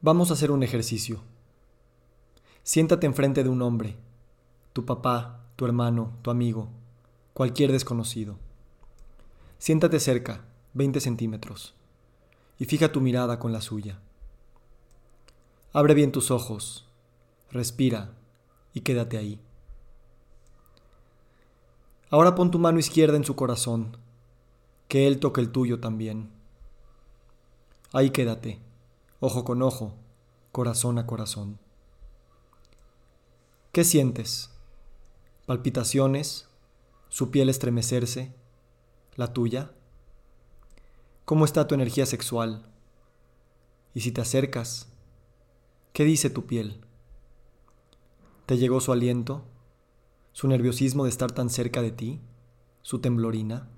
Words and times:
Vamos 0.00 0.30
a 0.30 0.34
hacer 0.34 0.52
un 0.52 0.62
ejercicio. 0.62 1.24
Siéntate 2.62 3.04
enfrente 3.04 3.42
de 3.42 3.48
un 3.48 3.62
hombre, 3.62 3.96
tu 4.72 4.84
papá, 4.86 5.44
tu 5.56 5.64
hermano, 5.64 6.12
tu 6.22 6.30
amigo, 6.30 6.68
cualquier 7.34 7.72
desconocido. 7.72 8.38
Siéntate 9.58 9.98
cerca, 9.98 10.44
20 10.74 11.00
centímetros, 11.00 11.74
y 12.60 12.66
fija 12.66 12.92
tu 12.92 13.00
mirada 13.00 13.40
con 13.40 13.52
la 13.52 13.60
suya. 13.60 13.98
Abre 15.72 15.94
bien 15.94 16.12
tus 16.12 16.30
ojos, 16.30 16.86
respira 17.50 18.12
y 18.72 18.82
quédate 18.82 19.18
ahí. 19.18 19.40
Ahora 22.08 22.36
pon 22.36 22.52
tu 22.52 22.60
mano 22.60 22.78
izquierda 22.78 23.16
en 23.16 23.24
su 23.24 23.34
corazón, 23.34 23.96
que 24.86 25.08
él 25.08 25.18
toque 25.18 25.40
el 25.40 25.50
tuyo 25.50 25.80
también. 25.80 26.30
Ahí 27.92 28.10
quédate 28.10 28.67
ojo 29.20 29.44
con 29.44 29.62
ojo, 29.62 29.96
corazón 30.52 30.98
a 30.98 31.06
corazón. 31.06 31.58
¿Qué 33.72 33.82
sientes? 33.82 34.50
¿Palpitaciones? 35.46 36.48
¿Su 37.08 37.30
piel 37.30 37.48
estremecerse? 37.48 38.32
¿La 39.16 39.32
tuya? 39.32 39.72
¿Cómo 41.24 41.44
está 41.44 41.66
tu 41.66 41.74
energía 41.74 42.06
sexual? 42.06 42.70
Y 43.92 44.02
si 44.02 44.12
te 44.12 44.20
acercas, 44.20 44.88
¿qué 45.92 46.04
dice 46.04 46.30
tu 46.30 46.46
piel? 46.46 46.80
¿Te 48.46 48.56
llegó 48.56 48.80
su 48.80 48.92
aliento? 48.92 49.44
¿Su 50.32 50.46
nerviosismo 50.46 51.04
de 51.04 51.10
estar 51.10 51.32
tan 51.32 51.50
cerca 51.50 51.82
de 51.82 51.90
ti? 51.90 52.20
¿Su 52.82 53.00
temblorina? 53.00 53.68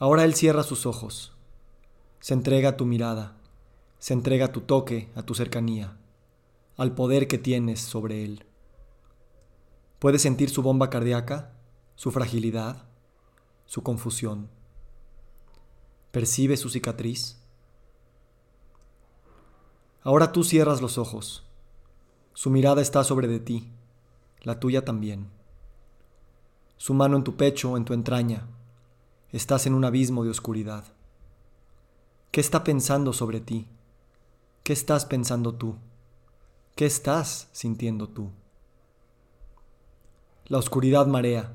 Ahora 0.00 0.24
él 0.24 0.34
cierra 0.34 0.64
sus 0.64 0.86
ojos 0.86 1.36
se 2.20 2.34
entrega 2.34 2.70
a 2.70 2.76
tu 2.76 2.84
mirada, 2.84 3.36
se 3.98 4.12
entrega 4.12 4.46
a 4.46 4.52
tu 4.52 4.60
toque, 4.60 5.10
a 5.14 5.22
tu 5.22 5.34
cercanía, 5.34 5.96
al 6.76 6.94
poder 6.94 7.26
que 7.28 7.38
tienes 7.38 7.80
sobre 7.80 8.24
él. 8.24 8.44
Puedes 9.98 10.22
sentir 10.22 10.50
su 10.50 10.62
bomba 10.62 10.90
cardíaca, 10.90 11.52
su 11.94 12.10
fragilidad, 12.10 12.84
su 13.64 13.82
confusión. 13.82 14.48
Percibe 16.10 16.56
su 16.56 16.68
cicatriz. 16.68 17.38
Ahora 20.02 20.32
tú 20.32 20.44
cierras 20.44 20.82
los 20.82 20.98
ojos. 20.98 21.46
Su 22.34 22.50
mirada 22.50 22.82
está 22.82 23.02
sobre 23.02 23.28
de 23.28 23.40
ti, 23.40 23.72
la 24.42 24.60
tuya 24.60 24.84
también. 24.84 25.28
Su 26.76 26.94
mano 26.94 27.16
en 27.16 27.24
tu 27.24 27.36
pecho, 27.36 27.76
en 27.76 27.84
tu 27.84 27.92
entraña. 27.92 28.46
Estás 29.30 29.66
en 29.66 29.74
un 29.74 29.84
abismo 29.84 30.24
de 30.24 30.30
oscuridad. 30.30 30.84
¿Qué 32.30 32.40
está 32.40 32.62
pensando 32.62 33.12
sobre 33.12 33.40
ti? 33.40 33.66
¿Qué 34.62 34.72
estás 34.72 35.04
pensando 35.04 35.52
tú? 35.52 35.74
¿Qué 36.76 36.86
estás 36.86 37.48
sintiendo 37.50 38.08
tú? 38.08 38.30
La 40.46 40.58
oscuridad 40.58 41.08
marea, 41.08 41.52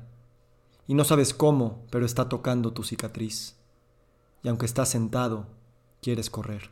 y 0.86 0.92
no 0.92 1.04
sabes 1.04 1.32
cómo, 1.32 1.82
pero 1.88 2.04
está 2.04 2.28
tocando 2.28 2.74
tu 2.74 2.82
cicatriz. 2.82 3.56
Y 4.42 4.48
aunque 4.48 4.66
estás 4.66 4.90
sentado, 4.90 5.46
quieres 6.02 6.28
correr. 6.28 6.70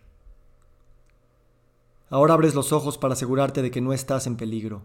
Ahora 2.10 2.34
abres 2.34 2.54
los 2.54 2.72
ojos 2.72 2.98
para 2.98 3.14
asegurarte 3.14 3.62
de 3.62 3.70
que 3.70 3.80
no 3.80 3.94
estás 3.94 4.26
en 4.26 4.36
peligro, 4.36 4.82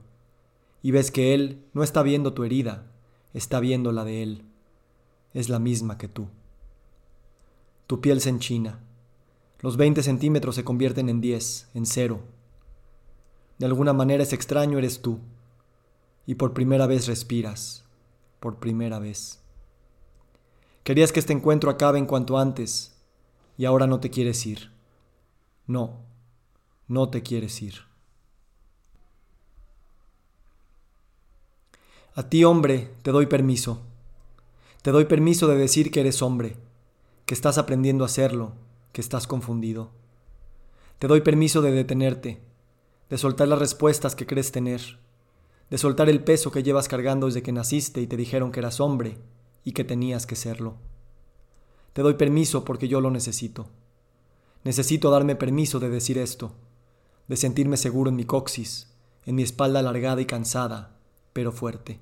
y 0.82 0.92
ves 0.92 1.12
que 1.12 1.34
Él 1.34 1.66
no 1.74 1.84
está 1.84 2.04
viendo 2.04 2.34
tu 2.34 2.46
herida, 2.46 2.86
está 3.34 3.60
viendo 3.60 3.92
la 3.92 4.06
de 4.06 4.24
Él. 4.24 4.46
Es 5.34 5.50
la 5.50 5.60
misma 5.60 5.98
que 5.98 6.08
tú. 6.08 6.30
Tu 7.86 8.00
piel 8.00 8.22
se 8.22 8.30
enchina 8.30 8.80
los 9.62 9.76
20 9.76 10.04
centímetros 10.04 10.56
se 10.56 10.64
convierten 10.64 11.10
en 11.10 11.20
10, 11.20 11.70
en 11.74 11.86
cero. 11.86 12.22
De 13.58 13.66
alguna 13.66 13.92
manera 13.92 14.24
ese 14.24 14.36
extraño 14.36 14.78
eres 14.78 15.02
tú. 15.02 15.20
Y 16.26 16.36
por 16.36 16.54
primera 16.54 16.88
vez 16.88 17.08
respiras. 17.08 17.84
Por 18.40 18.60
primera 18.60 19.00
vez. 19.00 19.42
Querías 20.84 21.12
que 21.12 21.20
este 21.20 21.34
encuentro 21.34 21.70
acabe 21.70 22.00
en 22.00 22.06
cuanto 22.06 22.38
antes. 22.38 22.96
Y 23.58 23.66
ahora 23.66 23.86
no 23.86 24.00
te 24.00 24.10
quieres 24.10 24.46
ir. 24.46 24.72
No, 25.68 25.98
no 26.88 27.10
te 27.10 27.22
quieres 27.22 27.62
ir. 27.62 27.82
A 32.16 32.30
ti, 32.30 32.46
hombre, 32.46 32.94
te 33.02 33.12
doy 33.12 33.26
permiso. 33.26 33.82
Te 34.82 34.92
doy 34.92 35.04
permiso 35.04 35.48
de 35.48 35.58
decir 35.58 35.92
que 35.92 36.00
eres 36.00 36.22
hombre, 36.22 36.56
que 37.26 37.34
estás 37.34 37.58
aprendiendo 37.58 38.06
a 38.06 38.08
hacerlo 38.08 38.54
estás 39.00 39.28
confundido. 39.28 39.92
Te 41.00 41.08
doy 41.08 41.22
permiso 41.22 41.62
de 41.62 41.72
detenerte, 41.72 42.42
de 43.10 43.18
soltar 43.18 43.48
las 43.48 43.60
respuestas 43.60 44.16
que 44.16 44.26
crees 44.26 44.52
tener, 44.52 45.00
de 45.70 45.78
soltar 45.78 46.10
el 46.10 46.24
peso 46.24 46.52
que 46.52 46.64
llevas 46.64 46.88
cargando 46.88 47.28
desde 47.28 47.44
que 47.44 47.52
naciste 47.52 48.02
y 48.02 48.08
te 48.08 48.18
dijeron 48.18 48.52
que 48.52 48.60
eras 48.60 48.80
hombre 48.80 49.18
y 49.64 49.72
que 49.72 49.84
tenías 49.84 50.26
que 50.26 50.36
serlo. 50.36 50.78
Te 51.94 52.02
doy 52.02 52.16
permiso 52.16 52.66
porque 52.66 52.88
yo 52.88 53.02
lo 53.02 53.12
necesito. 53.12 53.68
Necesito 54.64 55.10
darme 55.10 55.36
permiso 55.36 55.80
de 55.80 55.90
decir 55.90 56.18
esto, 56.18 56.54
de 57.28 57.38
sentirme 57.38 57.78
seguro 57.78 58.10
en 58.10 58.16
mi 58.16 58.26
coxis, 58.26 58.92
en 59.26 59.36
mi 59.36 59.44
espalda 59.44 59.80
alargada 59.80 60.22
y 60.22 60.26
cansada, 60.26 60.98
pero 61.34 61.52
fuerte. 61.52 62.00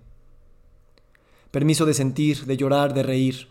Permiso 1.52 1.86
de 1.86 1.94
sentir, 1.94 2.46
de 2.46 2.58
llorar, 2.58 2.94
de 2.94 3.04
reír. 3.04 3.50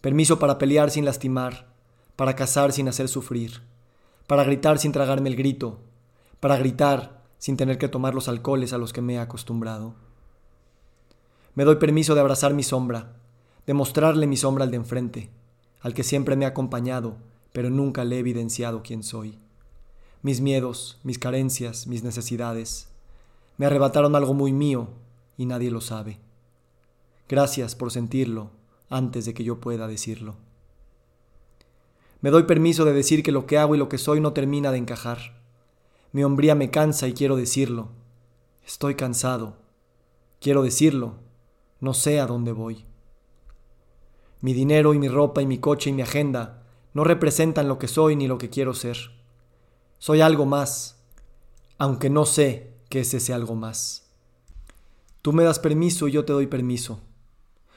Permiso 0.00 0.38
para 0.38 0.58
pelear 0.58 0.90
sin 0.90 1.04
lastimar, 1.04 1.75
para 2.16 2.34
cazar 2.34 2.72
sin 2.72 2.88
hacer 2.88 3.08
sufrir, 3.08 3.62
para 4.26 4.44
gritar 4.44 4.78
sin 4.78 4.92
tragarme 4.92 5.28
el 5.28 5.36
grito, 5.36 5.78
para 6.40 6.56
gritar 6.56 7.22
sin 7.38 7.56
tener 7.56 7.78
que 7.78 7.88
tomar 7.88 8.14
los 8.14 8.28
alcoholes 8.28 8.72
a 8.72 8.78
los 8.78 8.92
que 8.92 9.02
me 9.02 9.14
he 9.14 9.18
acostumbrado. 9.18 9.94
Me 11.54 11.64
doy 11.64 11.76
permiso 11.76 12.14
de 12.14 12.20
abrazar 12.20 12.54
mi 12.54 12.62
sombra, 12.62 13.14
de 13.66 13.74
mostrarle 13.74 14.26
mi 14.26 14.36
sombra 14.36 14.64
al 14.64 14.70
de 14.70 14.76
enfrente, 14.78 15.30
al 15.80 15.94
que 15.94 16.02
siempre 16.02 16.36
me 16.36 16.44
ha 16.44 16.48
acompañado, 16.48 17.16
pero 17.52 17.70
nunca 17.70 18.04
le 18.04 18.16
he 18.16 18.18
evidenciado 18.18 18.82
quién 18.82 19.02
soy. 19.02 19.38
Mis 20.22 20.40
miedos, 20.40 20.98
mis 21.02 21.18
carencias, 21.18 21.86
mis 21.86 22.02
necesidades, 22.02 22.88
me 23.58 23.66
arrebataron 23.66 24.14
algo 24.16 24.34
muy 24.34 24.52
mío 24.52 24.88
y 25.36 25.46
nadie 25.46 25.70
lo 25.70 25.80
sabe. 25.80 26.18
Gracias 27.28 27.74
por 27.74 27.90
sentirlo 27.90 28.50
antes 28.88 29.24
de 29.24 29.34
que 29.34 29.44
yo 29.44 29.60
pueda 29.60 29.88
decirlo. 29.88 30.36
Me 32.26 32.32
doy 32.32 32.42
permiso 32.42 32.84
de 32.84 32.92
decir 32.92 33.22
que 33.22 33.30
lo 33.30 33.46
que 33.46 33.56
hago 33.56 33.76
y 33.76 33.78
lo 33.78 33.88
que 33.88 33.98
soy 33.98 34.20
no 34.20 34.32
termina 34.32 34.72
de 34.72 34.78
encajar. 34.78 35.40
Mi 36.10 36.24
hombría 36.24 36.56
me 36.56 36.72
cansa 36.72 37.06
y 37.06 37.12
quiero 37.12 37.36
decirlo. 37.36 37.90
Estoy 38.66 38.96
cansado. 38.96 39.58
Quiero 40.40 40.64
decirlo. 40.64 41.20
No 41.78 41.94
sé 41.94 42.18
a 42.18 42.26
dónde 42.26 42.50
voy. 42.50 42.84
Mi 44.40 44.54
dinero 44.54 44.92
y 44.92 44.98
mi 44.98 45.06
ropa 45.06 45.40
y 45.40 45.46
mi 45.46 45.58
coche 45.58 45.90
y 45.90 45.92
mi 45.92 46.02
agenda 46.02 46.64
no 46.94 47.04
representan 47.04 47.68
lo 47.68 47.78
que 47.78 47.86
soy 47.86 48.16
ni 48.16 48.26
lo 48.26 48.38
que 48.38 48.50
quiero 48.50 48.74
ser. 48.74 48.96
Soy 49.98 50.20
algo 50.20 50.46
más, 50.46 51.04
aunque 51.78 52.10
no 52.10 52.26
sé 52.26 52.72
qué 52.88 53.02
es 53.02 53.14
ese 53.14 53.34
algo 53.34 53.54
más. 53.54 54.10
Tú 55.22 55.32
me 55.32 55.44
das 55.44 55.60
permiso 55.60 56.08
y 56.08 56.10
yo 56.10 56.24
te 56.24 56.32
doy 56.32 56.48
permiso. 56.48 56.98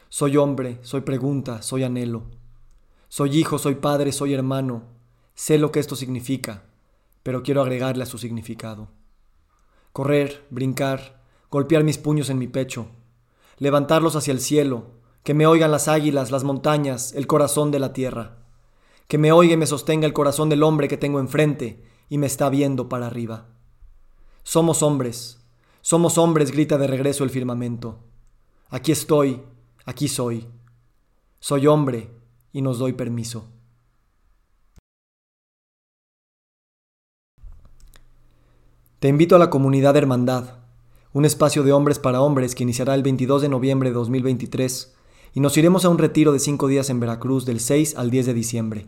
Soy 0.09 0.37
hombre, 0.37 0.79
soy 0.81 1.01
pregunta, 1.01 1.61
soy 1.61 1.83
anhelo. 1.83 2.38
Soy 3.09 3.37
hijo, 3.37 3.57
soy 3.57 3.75
padre, 3.75 4.11
soy 4.11 4.35
hermano. 4.35 4.83
Sé 5.33 5.57
lo 5.57 5.71
que 5.71 5.79
esto 5.79 5.95
significa, 5.95 6.65
pero 7.23 7.41
quiero 7.41 7.63
agregarle 7.63 8.03
a 8.03 8.05
su 8.05 8.19
significado. 8.19 8.89
Correr, 9.93 10.45
brincar, 10.51 11.23
golpear 11.49 11.83
mis 11.83 11.97
puños 11.97 12.29
en 12.29 12.37
mi 12.37 12.47
pecho, 12.47 12.91
levantarlos 13.57 14.15
hacia 14.15 14.31
el 14.31 14.39
cielo, 14.39 14.91
que 15.23 15.33
me 15.33 15.47
oigan 15.47 15.71
las 15.71 15.87
águilas, 15.87 16.29
las 16.29 16.43
montañas, 16.43 17.13
el 17.13 17.25
corazón 17.25 17.71
de 17.71 17.79
la 17.79 17.93
tierra. 17.93 18.37
Que 19.07 19.17
me 19.17 19.31
oiga 19.31 19.53
y 19.53 19.57
me 19.57 19.65
sostenga 19.65 20.05
el 20.05 20.13
corazón 20.13 20.49
del 20.49 20.61
hombre 20.61 20.87
que 20.87 20.97
tengo 20.97 21.19
enfrente 21.19 21.83
y 22.09 22.19
me 22.19 22.27
está 22.27 22.47
viendo 22.49 22.89
para 22.89 23.07
arriba. 23.07 23.47
Somos 24.43 24.83
hombres, 24.83 25.43
somos 25.81 26.19
hombres, 26.19 26.51
grita 26.51 26.77
de 26.77 26.85
regreso 26.85 27.23
el 27.23 27.31
firmamento. 27.31 28.03
Aquí 28.69 28.91
estoy, 28.91 29.41
aquí 29.85 30.07
soy. 30.07 30.47
Soy 31.39 31.65
hombre, 31.65 32.18
y 32.51 32.61
nos 32.61 32.79
doy 32.79 32.93
permiso. 32.93 33.47
Te 38.99 39.07
invito 39.07 39.35
a 39.35 39.39
la 39.39 39.49
comunidad 39.49 39.95
Hermandad, 39.95 40.55
un 41.13 41.25
espacio 41.25 41.63
de 41.63 41.71
hombres 41.71 41.99
para 41.99 42.21
hombres 42.21 42.53
que 42.53 42.63
iniciará 42.63 42.95
el 42.95 43.03
22 43.03 43.41
de 43.41 43.49
noviembre 43.49 43.89
de 43.89 43.95
2023 43.95 44.93
y 45.33 45.39
nos 45.39 45.57
iremos 45.57 45.85
a 45.85 45.89
un 45.89 45.97
retiro 45.97 46.33
de 46.33 46.39
cinco 46.39 46.67
días 46.67 46.89
en 46.89 46.99
Veracruz 46.99 47.45
del 47.45 47.59
6 47.59 47.95
al 47.95 48.09
10 48.09 48.25
de 48.25 48.33
diciembre. 48.33 48.87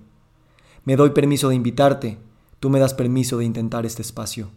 Me 0.83 0.95
doy 0.95 1.11
permiso 1.11 1.49
de 1.49 1.55
invitarte, 1.55 2.17
tú 2.59 2.69
me 2.69 2.79
das 2.79 2.93
permiso 2.93 3.37
de 3.37 3.45
intentar 3.45 3.85
este 3.85 4.01
espacio. 4.01 4.49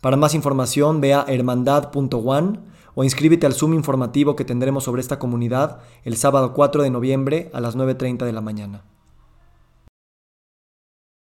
Para 0.00 0.16
más 0.16 0.34
información 0.34 1.00
ve 1.00 1.14
a 1.14 1.24
hermandad.one 1.28 2.58
o 2.94 3.04
inscríbete 3.04 3.46
al 3.46 3.54
Zoom 3.54 3.74
informativo 3.74 4.36
que 4.36 4.44
tendremos 4.44 4.84
sobre 4.84 5.00
esta 5.00 5.18
comunidad 5.18 5.80
el 6.04 6.16
sábado 6.16 6.52
4 6.52 6.82
de 6.82 6.90
noviembre 6.90 7.50
a 7.52 7.60
las 7.60 7.76
9.30 7.76 8.24
de 8.24 8.32
la 8.32 8.40
mañana. 8.40 8.84